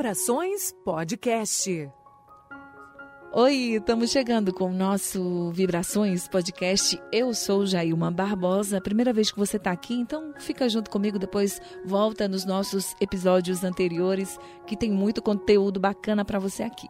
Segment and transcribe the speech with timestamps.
[0.00, 1.90] Vibrações Podcast.
[3.34, 6.98] Oi, estamos chegando com o nosso Vibrações Podcast.
[7.12, 8.80] Eu sou Jailma Barbosa.
[8.80, 13.62] Primeira vez que você está aqui, então fica junto comigo, depois volta nos nossos episódios
[13.62, 16.88] anteriores, que tem muito conteúdo bacana para você aqui.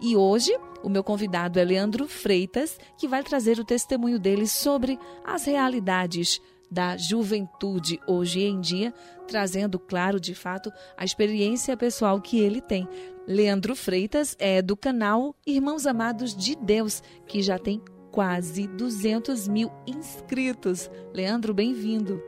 [0.00, 5.00] E hoje, o meu convidado é Leandro Freitas, que vai trazer o testemunho dele sobre
[5.24, 6.40] as realidades
[6.72, 8.94] da juventude hoje em dia,
[9.28, 12.88] trazendo, claro, de fato, a experiência pessoal que ele tem.
[13.26, 17.78] Leandro Freitas é do canal Irmãos Amados de Deus, que já tem
[18.10, 20.90] quase 200 mil inscritos.
[21.12, 22.22] Leandro, bem-vindo.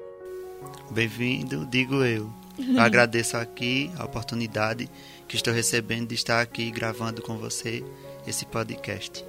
[0.91, 2.31] Bem-vindo, digo eu.
[2.79, 4.91] Agradeço aqui a oportunidade
[5.27, 7.83] que estou recebendo de estar aqui gravando com você
[8.27, 9.25] esse podcast.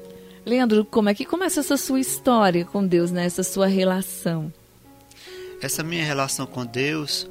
[0.45, 3.25] Leandro, como é que começa essa sua história com Deus, né?
[3.25, 4.53] essa sua relação?
[5.65, 7.27] Essa minha relação com Deus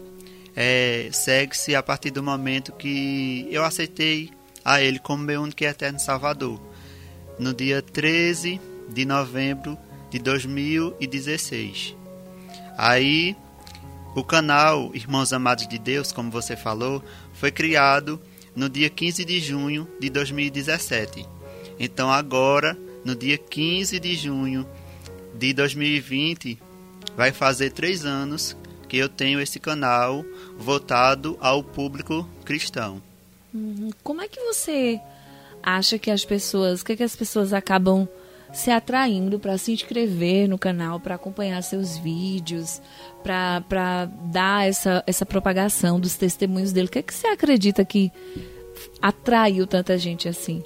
[0.56, 4.29] é, segue-se a partir do momento que eu aceitei
[4.65, 6.61] a Ele como meu único e eterno Salvador.
[7.39, 9.78] No dia 13 de novembro
[10.11, 11.94] de 2016.
[12.77, 13.36] Aí,
[14.17, 18.20] o canal Irmãos Amados de Deus, como você falou, foi criado
[18.56, 21.25] no dia 15 de junho de 2017.
[21.78, 24.66] Então, agora, no dia 15 de junho
[25.39, 26.59] de 2020,
[27.17, 28.57] vai fazer três anos
[28.89, 30.25] que eu tenho esse canal
[30.57, 33.03] voltado ao público cristão.
[33.53, 33.91] Uhum.
[34.03, 35.01] Como é que você
[35.62, 38.09] acha que as pessoas, o que, é que as pessoas acabam
[38.53, 42.81] se atraindo para se inscrever no canal, para acompanhar seus vídeos,
[43.23, 46.87] para dar essa, essa propagação dos testemunhos dele?
[46.87, 48.12] O que, é que você acredita que
[49.01, 50.62] atraiu tanta gente assim?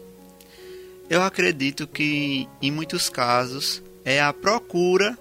[1.08, 5.18] Eu acredito que, em muitos casos, é a procura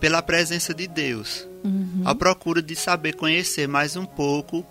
[0.00, 2.02] pela presença de Deus, uhum.
[2.04, 4.64] a procura de saber conhecer mais um pouco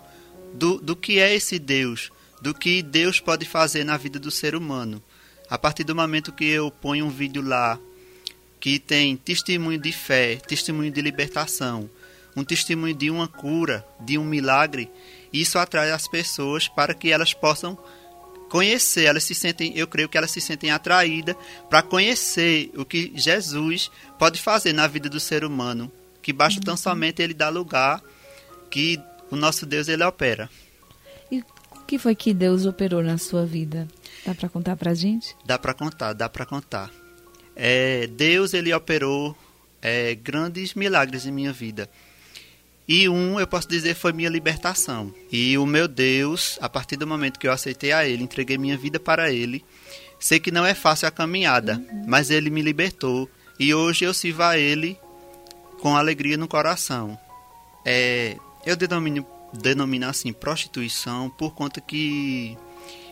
[0.54, 2.10] do, do que é esse Deus,
[2.40, 5.02] do que Deus pode fazer na vida do ser humano.
[5.48, 7.78] A partir do momento que eu ponho um vídeo lá
[8.58, 11.88] que tem testemunho de fé, testemunho de libertação,
[12.34, 14.90] um testemunho de uma cura, de um milagre,
[15.32, 17.78] isso atrai as pessoas para que elas possam
[18.48, 21.36] conhecer, elas se sentem, eu creio que elas se sentem atraídas
[21.68, 25.90] para conhecer o que Jesus pode fazer na vida do ser humano,
[26.22, 26.78] que basta tão uhum.
[26.78, 28.02] somente ele dar lugar
[28.70, 30.48] que o nosso Deus ele opera.
[31.30, 33.86] E o que foi que Deus operou na sua vida?
[34.24, 35.36] Dá para contar para gente?
[35.44, 36.90] Dá para contar, dá para contar.
[37.54, 39.36] É, Deus ele operou
[39.80, 41.88] é, grandes milagres em minha vida.
[42.88, 45.12] E um, eu posso dizer, foi minha libertação.
[45.30, 48.76] E o meu Deus, a partir do momento que eu aceitei a Ele, entreguei minha
[48.76, 49.64] vida para Ele,
[50.20, 52.04] sei que não é fácil a caminhada, uhum.
[52.06, 53.28] mas Ele me libertou.
[53.58, 54.96] E hoje eu sirvo a Ele
[55.80, 57.18] com alegria no coração.
[57.84, 62.56] É, eu denomino, denomino assim prostituição por conta que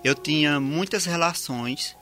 [0.05, 1.97] eu tinha muitas relações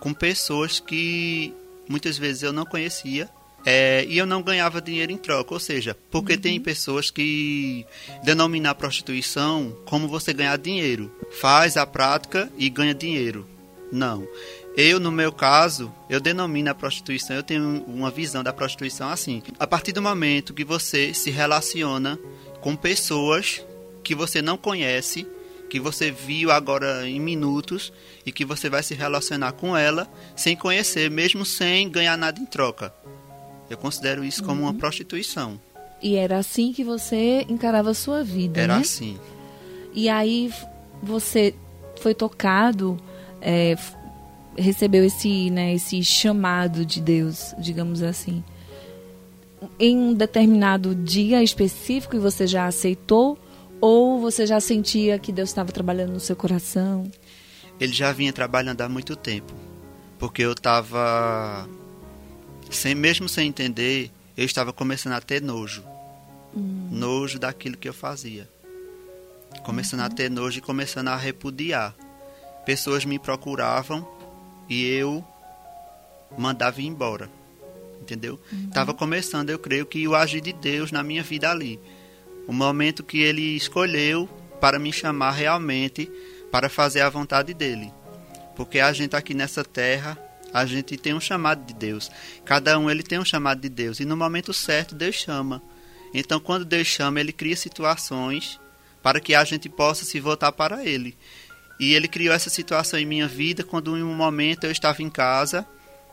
[0.00, 1.54] com pessoas que
[1.88, 3.30] muitas vezes eu não conhecia
[3.64, 6.40] é, e eu não ganhava dinheiro em troca, ou seja, porque uhum.
[6.40, 7.86] tem pessoas que
[8.22, 11.10] denominam a prostituição como você ganhar dinheiro.
[11.40, 13.46] Faz a prática e ganha dinheiro.
[13.90, 14.26] Não.
[14.76, 19.42] Eu, no meu caso, eu denomino a prostituição, eu tenho uma visão da prostituição assim.
[19.58, 22.18] A partir do momento que você se relaciona
[22.60, 23.64] com pessoas
[24.02, 25.26] que você não conhece,
[25.70, 27.92] que você viu agora em minutos
[28.26, 32.46] e que você vai se relacionar com ela sem conhecer, mesmo sem ganhar nada em
[32.46, 32.92] troca.
[33.68, 34.78] Eu considero isso como uma uhum.
[34.78, 35.58] prostituição.
[36.02, 38.80] E era assim que você encarava a sua vida, Era né?
[38.82, 39.18] assim.
[39.94, 40.52] E aí
[41.02, 41.54] você
[42.00, 42.98] foi tocado,
[43.40, 43.76] é,
[44.56, 48.44] recebeu esse, né, esse chamado de Deus, digamos assim.
[49.78, 53.38] Em um determinado dia específico e você já aceitou?
[53.80, 57.10] Ou você já sentia que Deus estava trabalhando no seu coração?
[57.78, 59.52] Ele já vinha trabalhando há muito tempo.
[60.18, 61.68] Porque eu estava
[62.76, 65.84] sem mesmo sem entender, eu estava começando a ter nojo.
[66.56, 66.88] Hum.
[66.90, 68.48] Nojo daquilo que eu fazia.
[69.62, 70.06] Começando uhum.
[70.06, 71.94] a ter nojo e começando a repudiar.
[72.66, 74.06] Pessoas me procuravam
[74.68, 75.24] e eu
[76.36, 77.30] mandava ir embora.
[78.00, 78.38] Entendeu?
[78.66, 78.96] Estava uhum.
[78.96, 81.80] começando, eu creio que o agir de Deus na minha vida ali.
[82.46, 84.28] O momento que ele escolheu
[84.60, 86.10] para me chamar realmente
[86.50, 87.92] para fazer a vontade dele.
[88.54, 90.18] Porque a gente aqui nessa terra
[90.54, 92.08] a gente tem um chamado de Deus.
[92.44, 95.60] Cada um ele tem um chamado de Deus e no momento certo Deus chama.
[96.14, 98.60] Então quando Deus chama, ele cria situações
[99.02, 101.16] para que a gente possa se voltar para ele.
[101.80, 105.10] E ele criou essa situação em minha vida quando em um momento eu estava em
[105.10, 105.66] casa,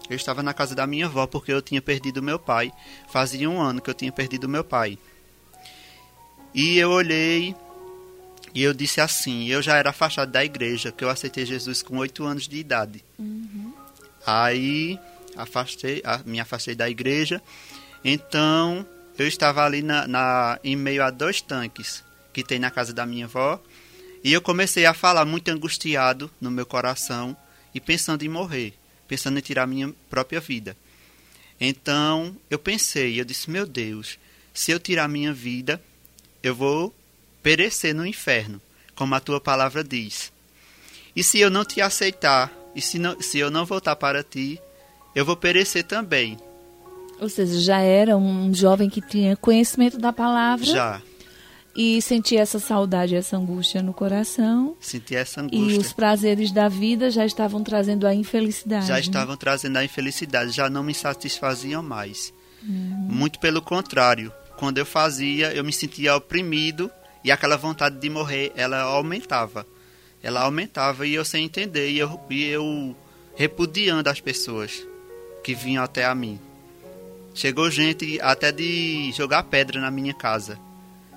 [0.10, 2.74] eu estava na casa da minha avó porque eu tinha perdido meu pai.
[3.12, 4.98] Fazia um ano que eu tinha perdido meu pai.
[6.52, 7.56] E eu olhei
[8.54, 11.98] E eu disse assim: eu já era afastado da igreja, que eu aceitei Jesus com
[11.98, 13.04] oito anos de idade.
[13.18, 13.71] Uhum.
[14.26, 15.00] Aí
[15.36, 17.42] afastei, me afastei da igreja.
[18.04, 18.86] Então
[19.18, 22.04] eu estava ali na, na, em meio a dois tanques
[22.34, 23.62] que tem na casa da minha avó.
[24.24, 27.36] E eu comecei a falar muito angustiado no meu coração
[27.74, 28.74] e pensando em morrer,
[29.08, 30.78] pensando em tirar minha própria vida.
[31.60, 34.18] Então eu pensei, eu disse: meu Deus,
[34.54, 35.82] se eu tirar minha vida,
[36.44, 36.94] eu vou
[37.42, 38.62] perecer no inferno,
[38.96, 40.32] como a tua palavra diz.
[41.16, 44.60] E se eu não te aceitar, e se, não, se eu não voltar para ti,
[45.16, 46.38] eu vou perecer também.
[47.20, 50.66] Ou seja, já era um jovem que tinha conhecimento da palavra.
[50.66, 51.02] Já.
[51.76, 54.76] E sentia essa saudade, essa angústia no coração.
[54.80, 55.76] Sentia essa angústia.
[55.76, 58.88] E os prazeres da vida já estavam trazendo a infelicidade.
[58.88, 62.34] Já estavam trazendo a infelicidade, já não me satisfaziam mais.
[62.64, 63.08] Uhum.
[63.10, 64.34] Muito pelo contrário.
[64.58, 66.92] Quando eu fazia, eu me sentia oprimido
[67.24, 69.66] e aquela vontade de morrer, ela aumentava.
[70.24, 72.96] Ela aumentava e eu sem entender, e eu, e eu
[73.36, 74.86] repudiando as pessoas
[75.44, 76.40] que vinham até a mim.
[77.34, 80.60] Chegou gente até de jogar pedra na minha casa.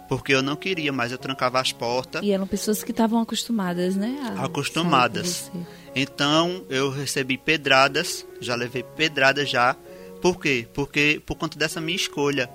[0.08, 2.22] Porque eu não queria, mas eu trancava as portas.
[2.22, 4.16] E eram pessoas que estavam acostumadas, né?
[4.38, 5.50] acostumadas.
[5.94, 9.76] Então eu recebi pedradas, já levei pedradas já.
[10.20, 10.68] Por quê?
[10.72, 12.50] Porque por conta dessa minha escolha.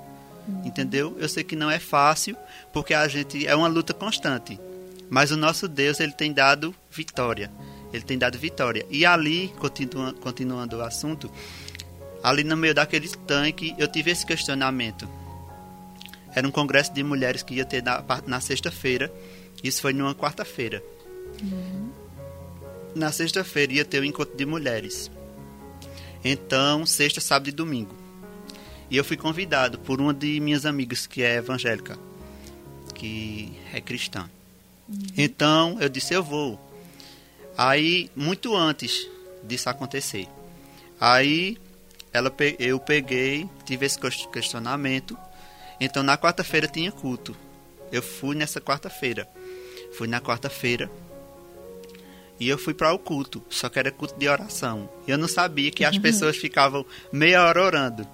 [0.48, 0.62] Uhum.
[0.66, 1.16] Entendeu?
[1.20, 2.36] Eu sei que não é fácil,
[2.72, 4.60] porque a gente é uma luta constante.
[5.10, 7.52] Mas o nosso Deus, ele tem dado vitória.
[7.92, 8.86] Ele tem dado vitória.
[8.90, 11.32] E ali, continua, continuando o assunto,
[12.24, 15.10] ali no meio daquele tanque, eu tive esse questionamento.
[16.36, 19.12] Era um congresso de mulheres que ia ter na, na sexta-feira.
[19.64, 20.84] Isso foi numa quarta-feira.
[21.42, 21.90] Uhum.
[22.96, 25.10] Na sexta-feira ia ter o um encontro de mulheres.
[26.24, 27.96] Então, sexta, sábado e domingo.
[28.90, 31.98] E eu fui convidado por uma de minhas amigas que é evangélica,
[32.94, 34.30] que é cristã.
[34.90, 35.08] Uhum.
[35.18, 36.60] Então, eu disse: eu vou.
[37.58, 39.08] Aí, muito antes
[39.44, 40.28] disso acontecer.
[41.00, 41.58] Aí,
[42.12, 44.00] ela, eu peguei, tive esse
[44.32, 45.18] questionamento
[45.80, 47.36] então na quarta-feira tinha culto.
[47.92, 49.28] Eu fui nessa quarta-feira.
[49.98, 50.92] Fui na quarta-feira.
[52.40, 54.90] E eu fui para o culto, só que era culto de oração.
[55.08, 56.02] Eu não sabia que as uhum.
[56.02, 58.08] pessoas ficavam meia hora orando,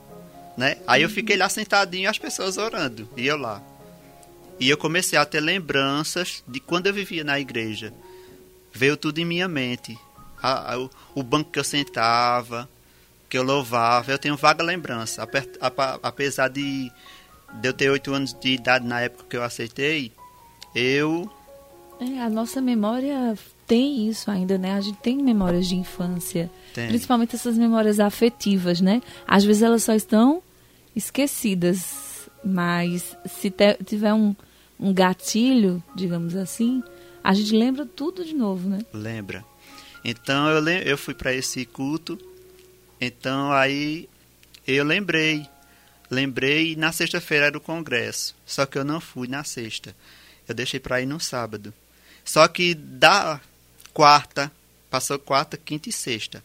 [0.57, 0.77] né?
[0.87, 3.61] Aí eu fiquei lá sentadinho as pessoas orando, e eu lá.
[4.59, 7.93] E eu comecei a ter lembranças de quando eu vivia na igreja.
[8.73, 9.97] Veio tudo em minha mente.
[10.41, 12.69] A, a, o, banco que eu sentava,
[13.29, 15.27] que eu louvava, eu tenho vaga lembrança.
[16.03, 16.91] Apesar de
[17.53, 20.11] de eu ter oito anos de idade na época que eu aceitei,
[20.73, 21.29] eu.
[21.99, 24.73] É, a nossa memória tem isso ainda, né?
[24.73, 26.51] A gente tem memórias de infância.
[26.73, 26.87] Tem.
[26.87, 29.01] Principalmente essas memórias afetivas, né?
[29.25, 30.41] Às vezes elas só estão
[30.95, 34.35] esquecidas, mas se te, tiver um,
[34.79, 36.83] um gatilho, digamos assim,
[37.23, 38.79] a gente lembra tudo de novo, né?
[38.93, 39.43] Lembra.
[40.03, 42.19] Então eu, eu fui para esse culto,
[42.99, 44.07] então aí
[44.67, 45.47] eu lembrei
[46.09, 48.35] Lembrei na sexta-feira era o congresso.
[48.45, 49.95] Só que eu não fui na sexta.
[50.47, 51.73] Eu deixei para ir no sábado.
[52.23, 53.41] Só que da
[53.93, 54.51] quarta,
[54.89, 56.43] passou quarta, quinta e sexta.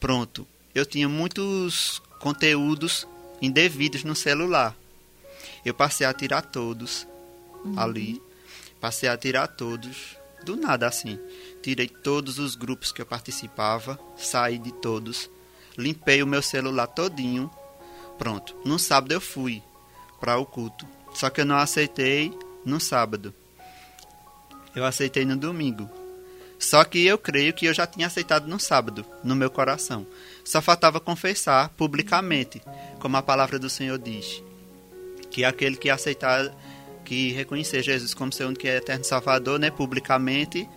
[0.00, 0.46] Pronto.
[0.74, 3.06] Eu tinha muitos conteúdos
[3.40, 4.74] indevidos no celular.
[5.64, 7.06] Eu passei a tirar todos
[7.66, 7.78] uhum.
[7.78, 8.22] ali.
[8.80, 10.16] Passei a tirar todos.
[10.44, 11.18] Do nada assim.
[11.62, 13.98] Tirei todos os grupos que eu participava.
[14.16, 15.30] Saí de todos.
[15.76, 17.50] Limpei o meu celular todinho
[18.18, 18.56] Pronto.
[18.64, 19.62] No sábado eu fui
[20.20, 20.86] para o culto.
[21.14, 23.34] Só que eu não aceitei no sábado.
[24.74, 25.88] Eu aceitei no domingo.
[26.58, 30.06] Só que eu creio que eu já tinha aceitado no sábado, no meu coração.
[30.44, 32.62] Só faltava confessar publicamente,
[32.98, 34.42] como a palavra do Senhor diz,
[35.30, 36.50] que aquele que aceitar,
[37.06, 40.68] que reconhecer Jesus como seu único e eterno Salvador, né, publicamente,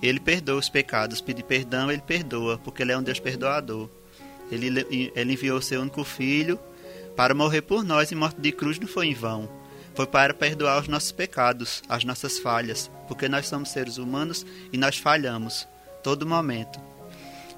[0.00, 1.20] ele perdoa os pecados.
[1.20, 3.90] Pedir perdão, ele perdoa, porque ele é um Deus perdoador.
[4.50, 6.58] Ele, ele enviou o seu único filho
[7.16, 9.48] para morrer por nós e morte de cruz não foi em vão.
[9.94, 14.78] Foi para perdoar os nossos pecados, as nossas falhas, porque nós somos seres humanos e
[14.78, 15.66] nós falhamos,
[16.02, 16.80] todo momento.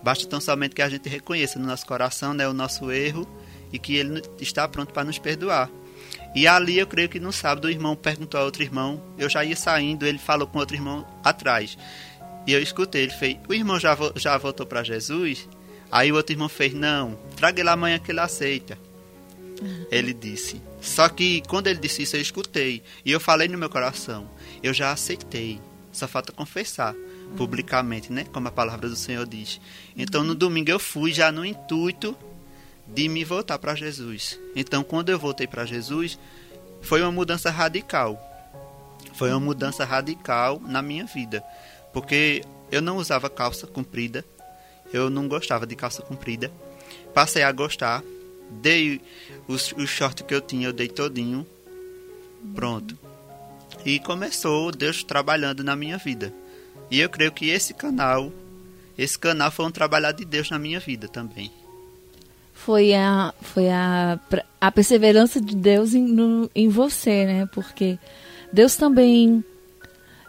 [0.02, 3.26] Basta tão somente que a gente reconheça no nosso coração né, o nosso erro
[3.73, 5.70] e que ele está pronto para nos perdoar.
[6.37, 9.43] E ali eu creio que no sábado o irmão perguntou a outro irmão, eu já
[9.43, 11.78] ia saindo, ele falou com outro irmão atrás.
[12.47, 15.49] E eu escutei, ele fez, o irmão já, já voltou para Jesus?
[15.90, 18.78] Aí o outro irmão fez, não, traga ele amanhã que ele aceita.
[19.90, 20.61] Ele disse.
[20.83, 22.83] Só que quando ele disse isso, eu escutei.
[23.02, 24.31] E eu falei no meu coração.
[24.62, 25.59] Eu já aceitei.
[25.90, 26.95] Só falta confessar
[27.38, 28.26] publicamente, né?
[28.31, 29.59] Como a palavra do Senhor diz.
[29.97, 32.14] Então no domingo eu fui já no intuito
[32.87, 34.38] de me voltar para Jesus.
[34.55, 36.19] Então quando eu voltei para Jesus,
[36.83, 38.21] foi uma mudança radical.
[39.14, 41.43] Foi uma mudança radical na minha vida,
[41.93, 44.25] porque eu não usava calça comprida,
[44.93, 46.50] eu não gostava de calça comprida.
[47.14, 48.02] Passei a gostar,
[48.50, 49.00] dei
[49.49, 51.47] os, os shorts que eu tinha, eu dei todinho,
[52.55, 52.99] pronto.
[53.85, 56.33] E começou Deus trabalhando na minha vida.
[56.90, 58.33] E eu creio que esse canal,
[58.99, 61.50] esse canal foi um trabalhar de Deus na minha vida também.
[62.57, 64.19] Foi a, foi a,
[64.61, 67.49] a perseverança de Deus em, no, em você, né?
[67.53, 67.99] Porque
[68.53, 69.45] Deus também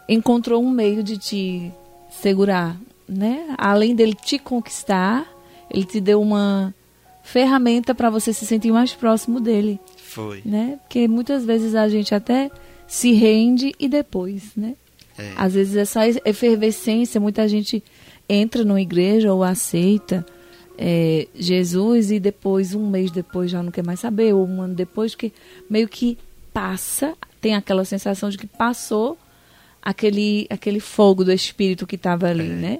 [0.08, 1.72] encontrou um meio de te
[2.12, 3.56] segurar, né?
[3.58, 5.26] Além dele te conquistar,
[5.72, 6.76] ele te deu uma
[7.24, 9.80] ferramenta para você se sentir mais próximo dele.
[9.98, 10.42] Foi.
[10.46, 10.80] Né?
[10.84, 12.52] Porque muitas vezes a gente até
[12.88, 14.76] se rende e depois, né?
[15.18, 15.32] É.
[15.36, 17.84] Às vezes essa efervescência, muita gente
[18.30, 20.26] entra numa igreja ou aceita
[20.78, 24.76] é, Jesus e depois, um mês depois, já não quer mais saber, ou um ano
[24.76, 25.34] depois, que
[25.70, 26.18] meio que
[26.54, 29.18] passa, tem aquela sensação de que passou
[29.82, 32.56] aquele, aquele fogo do Espírito que estava ali, é.
[32.56, 32.80] né?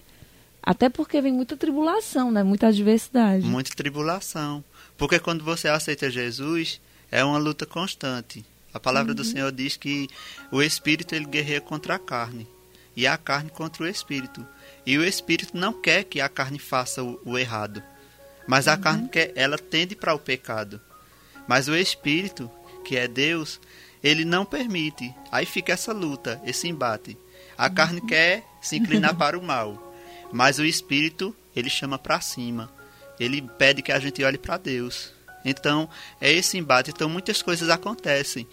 [0.62, 2.44] Até porque vem muita tribulação, né?
[2.44, 3.46] Muita adversidade.
[3.46, 4.64] Muita tribulação.
[4.98, 8.44] Porque quando você aceita Jesus, é uma luta constante.
[8.74, 9.16] A palavra uhum.
[9.16, 10.08] do Senhor diz que
[10.52, 12.46] o espírito ele guerreia contra a carne
[12.96, 14.46] e a carne contra o espírito.
[14.88, 17.84] E o espírito não quer que a carne faça o, o errado,
[18.48, 18.82] mas a uhum.
[18.82, 20.80] carne quer, ela tende para o pecado.
[21.46, 22.50] Mas o espírito,
[22.86, 23.60] que é Deus,
[24.02, 25.14] ele não permite.
[25.30, 27.18] Aí fica essa luta, esse embate.
[27.58, 29.94] A carne quer se inclinar para o mal,
[30.32, 32.72] mas o espírito, ele chama para cima.
[33.20, 35.12] Ele pede que a gente olhe para Deus.
[35.44, 35.90] Então,
[36.22, 36.92] é esse embate.
[36.92, 38.48] Então, muitas coisas acontecem.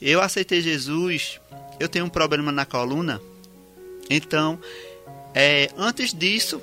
[0.00, 1.38] Eu aceitei Jesus,
[1.78, 3.20] eu tenho um problema na coluna.
[4.08, 4.58] Então,
[5.34, 6.60] é, antes disso,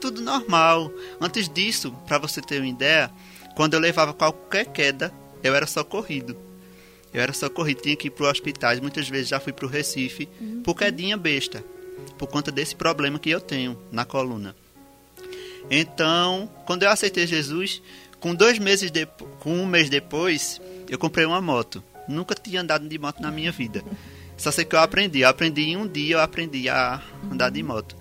[0.00, 0.92] tudo normal.
[1.20, 3.10] Antes disso, para você ter uma ideia,
[3.56, 6.36] quando eu levava qualquer queda, eu era socorrido.
[7.12, 8.80] Eu era socorrido, tinha que ir para hospitais.
[8.80, 10.62] Muitas vezes já fui para o Recife uhum.
[10.62, 11.64] por quedinha besta,
[12.18, 14.54] por conta desse problema que eu tenho na coluna.
[15.70, 17.80] Então, quando eu aceitei Jesus,
[18.20, 19.06] com dois meses de,
[19.40, 21.82] com um mês depois, eu comprei uma moto.
[22.08, 23.82] Nunca tinha andado de moto na minha vida.
[24.36, 25.20] Só sei que eu aprendi.
[25.20, 27.96] Eu aprendi em um dia, eu aprendi a andar de moto.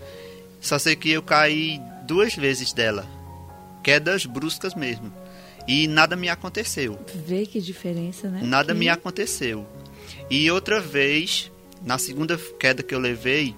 [0.59, 3.05] Só sei que eu caí duas vezes dela.
[3.83, 5.13] Quedas bruscas mesmo.
[5.67, 6.99] E nada me aconteceu.
[7.13, 8.41] Vê que diferença, né?
[8.43, 8.79] Nada que...
[8.79, 9.65] me aconteceu.
[10.29, 13.55] E outra vez, na segunda queda que eu levei,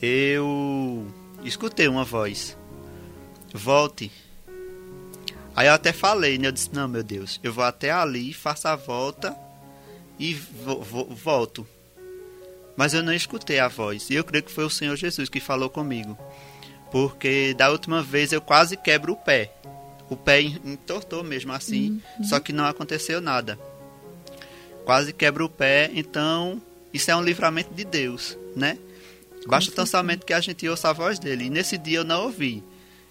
[0.00, 1.06] eu
[1.44, 2.56] escutei uma voz.
[3.52, 4.10] Volte.
[5.56, 6.48] Aí eu até falei, né?
[6.48, 9.36] Eu disse, não, meu Deus, eu vou até ali, faço a volta
[10.18, 11.66] e vo vo volto.
[12.76, 14.08] Mas eu não escutei a voz.
[14.08, 16.16] E eu creio que foi o Senhor Jesus que falou comigo.
[16.90, 19.52] Porque da última vez eu quase quebro o pé.
[20.08, 22.24] O pé entortou mesmo assim, uhum.
[22.24, 23.58] só que não aconteceu nada.
[24.84, 26.62] Quase quebro o pé, então
[26.94, 28.78] isso é um livramento de Deus, né?
[29.46, 31.44] Basta tão somente que a gente ouça a voz dele.
[31.44, 32.62] E nesse dia eu não ouvi.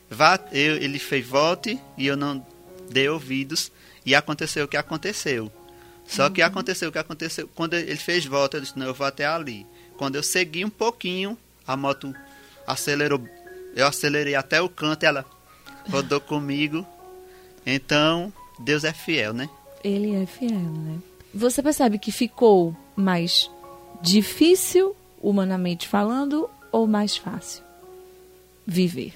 [0.10, 2.46] Vá, eu, ele fez volte e eu não
[2.90, 3.72] dei ouvidos
[4.06, 5.52] e aconteceu o que aconteceu.
[6.08, 6.34] Só uhum.
[6.34, 7.50] que aconteceu o que aconteceu.
[7.54, 9.66] Quando ele fez volta, eu disse, não, eu vou até ali.
[9.98, 11.38] Quando eu segui um pouquinho,
[11.68, 12.16] a moto
[12.66, 13.22] acelerou.
[13.76, 15.26] Eu acelerei até o canto, ela
[15.90, 16.86] rodou comigo.
[17.66, 19.50] Então, Deus é fiel, né?
[19.84, 21.00] Ele é fiel, né?
[21.34, 23.52] Você percebe que ficou mais
[24.02, 27.64] difícil, humanamente falando, ou mais fácil
[28.66, 29.14] viver?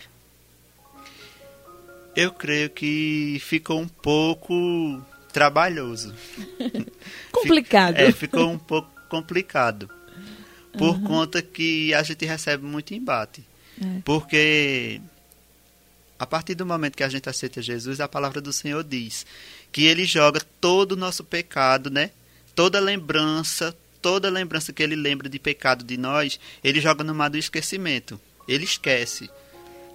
[2.15, 6.13] Eu creio que ficou um pouco trabalhoso.
[7.31, 7.97] complicado.
[7.97, 9.89] É, ficou um pouco complicado.
[10.77, 11.03] Por uhum.
[11.03, 13.43] conta que a gente recebe muito embate.
[13.81, 14.01] É.
[14.05, 15.01] Porque
[16.21, 19.25] a partir do momento que a gente aceita Jesus, a palavra do Senhor diz
[19.71, 22.11] que ele joga todo o nosso pecado, né?
[22.53, 27.29] Toda lembrança, toda lembrança que ele lembra de pecado de nós, ele joga no mar
[27.29, 28.21] do esquecimento.
[28.47, 29.29] Ele esquece,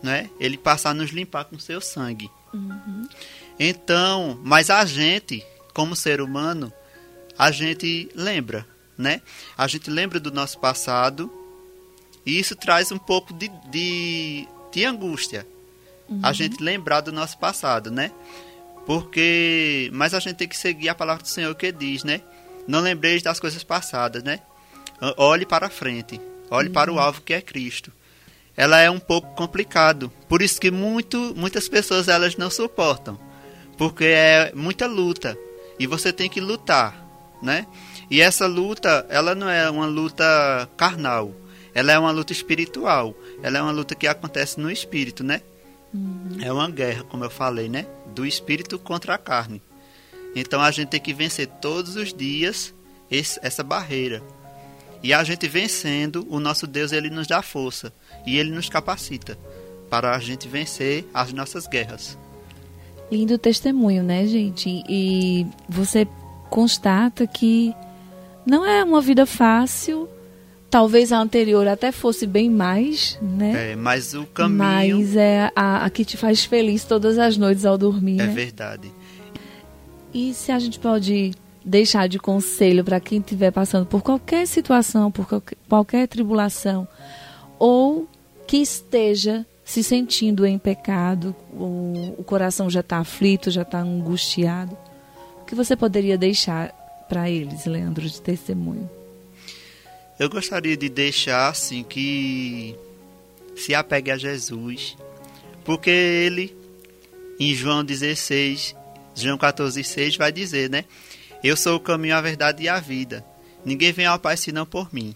[0.03, 0.29] né?
[0.41, 2.29] Ele passa a nos limpar com seu sangue.
[2.53, 3.09] Uhum.
[3.59, 6.73] Então, mas a gente, como ser humano,
[7.39, 9.23] a gente lembra, né?
[9.57, 11.31] A gente lembra do nosso passado
[12.25, 15.47] e isso traz um pouco de, de, de angústia.
[16.09, 16.21] Uhum.
[16.23, 18.13] A gente lembrar do nosso passado, né?
[18.85, 22.21] Porque, mas a gente tem que seguir a palavra do Senhor que diz, né?
[22.69, 24.41] Não lembreis das coisas passadas, né?
[25.17, 26.21] Olhe para frente,
[26.51, 26.75] olhe uhum.
[26.75, 27.01] para o uhum.
[27.01, 27.93] alvo que é Cristo.
[28.57, 33.26] Ela é um pouco complicado, por isso que muito, muitas pessoas elas não suportam
[33.77, 35.39] porque é muita luta
[35.79, 37.07] e você tem que lutar,
[37.43, 37.67] né?
[38.11, 41.35] E essa luta, ela não é uma luta carnal,
[41.75, 45.43] ela é uma luta espiritual, ela é uma luta que acontece no espírito, né?
[45.93, 46.39] Uhum.
[46.41, 47.87] É uma guerra, como eu falei, né?
[48.15, 49.61] Do espírito contra a carne.
[50.35, 52.75] Então a gente tem que vencer todos os dias
[53.11, 54.23] esse, essa barreira.
[55.03, 57.93] E a gente vencendo, o nosso Deus ele nos dá força
[58.27, 59.39] e ele nos capacita
[59.89, 62.19] para a gente vencer as nossas guerras.
[63.11, 64.83] Lindo testemunho, né, gente?
[64.89, 66.07] E você
[66.51, 67.75] constata que
[68.45, 70.09] não é uma vida fácil.
[70.69, 73.73] Talvez a anterior até fosse bem mais, né?
[73.73, 74.59] É, mas o caminho.
[74.99, 78.21] Mas é a, a que te faz feliz todas as noites ao dormir.
[78.21, 78.33] É né?
[78.33, 78.93] verdade.
[80.13, 81.33] E se a gente pode
[81.65, 86.87] deixar de conselho para quem estiver passando por qualquer situação, por qualquer, qualquer tribulação,
[87.59, 88.09] ou
[88.47, 94.79] que esteja se sentindo em pecado, o, o coração já está aflito, já está angustiado,
[95.43, 96.69] o que você poderia deixar
[97.09, 98.89] para eles, Leandro, de testemunho?
[100.21, 102.77] Eu gostaria de deixar assim que
[103.57, 104.97] se apegue a Jesus,
[105.65, 106.57] porque ele
[107.41, 108.75] em João 16,
[109.17, 110.85] João 14, 6 vai dizer, né?
[111.43, 113.25] Eu sou o caminho, a verdade e a vida.
[113.65, 115.15] Ninguém vem ao Pai senão por mim.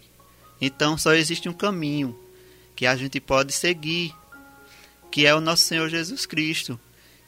[0.60, 2.18] Então só existe um caminho
[2.74, 4.12] que a gente pode seguir
[5.10, 6.78] que é o nosso Senhor Jesus Cristo,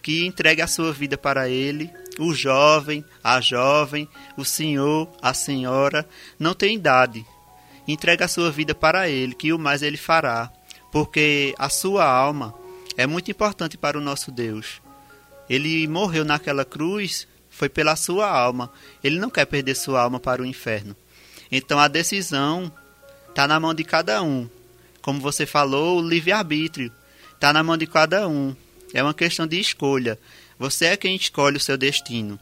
[0.03, 1.91] que entrega a sua vida para Ele.
[2.19, 6.07] O jovem, a jovem, o senhor, a senhora,
[6.39, 7.25] não tem idade.
[7.87, 10.53] Entrega a sua vida para Ele, que o mais Ele fará,
[10.91, 12.55] porque a sua alma
[12.97, 14.81] é muito importante para o nosso Deus.
[15.49, 18.73] Ele morreu naquela cruz, foi pela sua alma.
[19.03, 20.95] Ele não quer perder sua alma para o inferno.
[21.51, 22.73] Então a decisão
[23.29, 24.49] está na mão de cada um.
[25.01, 26.93] Como você falou, o livre-arbítrio
[27.43, 28.55] está na mão de cada um.
[28.95, 30.17] É uma questão de escolha.
[30.61, 32.39] Você é quem escolhe o seu destino,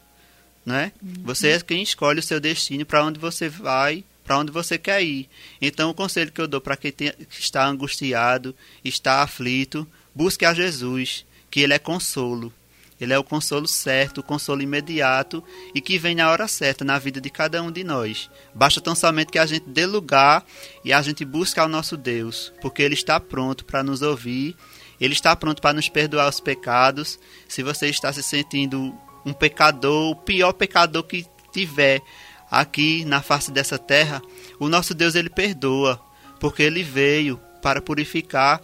[0.64, 0.92] né?
[1.02, 1.22] Uhum.
[1.24, 5.02] Você é quem escolhe o seu destino para onde você vai, para onde você quer
[5.02, 5.26] ir.
[5.58, 8.54] Então, o conselho que eu dou para quem tem, está angustiado,
[8.84, 12.52] está aflito, busque a Jesus, que ele é consolo.
[13.00, 15.42] Ele é o consolo certo, o consolo imediato
[15.74, 18.28] e que vem na hora certa na vida de cada um de nós.
[18.54, 20.44] Basta tão somente que a gente dê lugar
[20.84, 24.54] e a gente busque ao nosso Deus, porque Ele está pronto para nos ouvir
[25.00, 27.18] ele está pronto para nos perdoar os pecados.
[27.48, 32.02] Se você está se sentindo um pecador, o pior pecador que tiver
[32.50, 34.20] aqui na face dessa terra,
[34.58, 36.00] o nosso Deus ele perdoa,
[36.38, 38.60] porque ele veio para purificar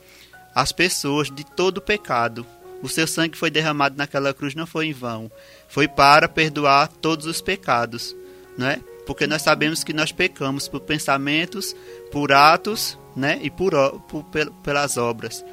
[0.54, 2.46] as pessoas de todo pecado.
[2.82, 5.30] O seu sangue foi derramado naquela cruz não foi em vão,
[5.68, 8.14] foi para perdoar todos os pecados,
[8.56, 8.80] não é?
[9.06, 11.74] Porque nós sabemos que nós pecamos por pensamentos,
[12.10, 14.24] por atos, né, e por, por
[14.62, 15.44] pelas obras.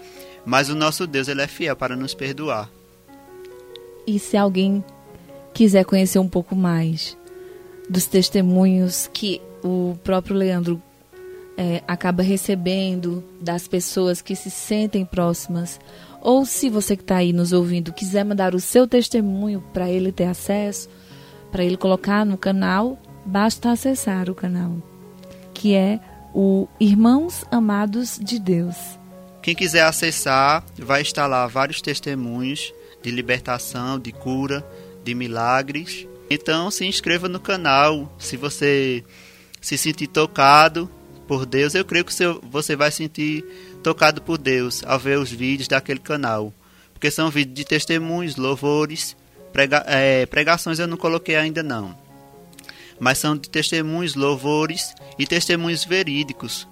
[0.45, 2.69] Mas o nosso Deus ele é fiel para nos perdoar.
[4.05, 4.83] E se alguém
[5.53, 7.17] quiser conhecer um pouco mais
[7.89, 10.81] dos testemunhos que o próprio Leandro
[11.57, 15.79] é, acaba recebendo das pessoas que se sentem próximas,
[16.19, 20.11] ou se você que está aí nos ouvindo quiser mandar o seu testemunho para ele
[20.11, 20.89] ter acesso,
[21.51, 24.75] para ele colocar no canal, basta acessar o canal,
[25.53, 25.99] que é
[26.33, 29.02] o Irmãos Amados de Deus.
[29.43, 34.65] Quem quiser acessar, vai estar lá vários testemunhos de libertação, de cura,
[35.03, 36.07] de milagres.
[36.29, 38.09] Então se inscreva no canal.
[38.17, 39.03] Se você
[39.59, 40.89] se sentir tocado
[41.27, 42.13] por Deus, eu creio que
[42.49, 43.43] você vai sentir
[43.83, 46.53] tocado por Deus ao ver os vídeos daquele canal.
[46.93, 49.13] Porque são vídeos de testemunhos, louvores,
[49.51, 51.93] prega, é, pregações eu não coloquei ainda não.
[52.97, 56.65] Mas são de testemunhos, louvores e testemunhos verídicos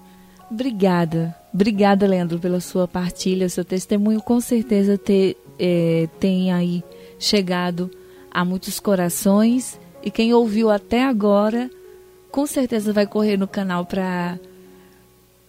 [0.52, 1.41] Obrigada.
[1.52, 4.20] Obrigada, Leandro, pela sua partilha, seu testemunho.
[4.22, 6.82] Com certeza ter, é, tem aí
[7.18, 7.90] chegado
[8.30, 9.78] a muitos corações.
[10.02, 11.70] E quem ouviu até agora,
[12.30, 14.38] com certeza vai correr no canal para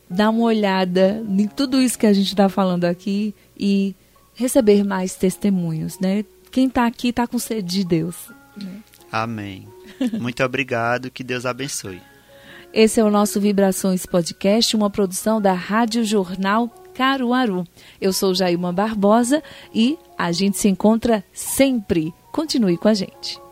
[0.09, 3.95] dar uma olhada em tudo isso que a gente está falando aqui e
[4.35, 6.25] receber mais testemunhos, né?
[6.51, 8.29] Quem está aqui está com sede de Deus.
[8.55, 8.79] Né?
[9.11, 9.67] Amém.
[10.19, 11.09] Muito obrigado.
[11.09, 11.99] Que Deus abençoe.
[12.73, 17.67] Esse é o nosso Vibrações Podcast, uma produção da Rádio Jornal Caruaru.
[18.01, 22.11] Eu sou Jailma Barbosa e a gente se encontra sempre.
[22.31, 23.42] Continue com a gente.